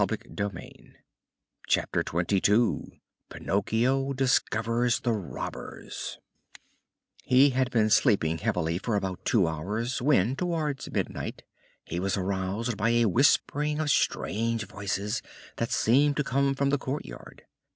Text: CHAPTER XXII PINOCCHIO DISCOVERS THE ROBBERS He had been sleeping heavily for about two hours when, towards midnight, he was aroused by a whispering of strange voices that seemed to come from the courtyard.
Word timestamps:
CHAPTER 1.67 2.03
XXII 2.09 3.01
PINOCCHIO 3.29 4.13
DISCOVERS 4.13 5.01
THE 5.01 5.11
ROBBERS 5.13 6.17
He 7.21 7.51
had 7.51 7.69
been 7.69 7.91
sleeping 7.91 8.39
heavily 8.39 8.79
for 8.79 8.95
about 8.95 9.23
two 9.25 9.47
hours 9.47 10.01
when, 10.01 10.35
towards 10.35 10.89
midnight, 10.91 11.43
he 11.83 11.99
was 11.99 12.17
aroused 12.17 12.77
by 12.77 12.89
a 12.89 13.05
whispering 13.05 13.79
of 13.79 13.91
strange 13.91 14.65
voices 14.65 15.21
that 15.57 15.69
seemed 15.69 16.17
to 16.17 16.23
come 16.23 16.55
from 16.55 16.71
the 16.71 16.79
courtyard. 16.79 17.45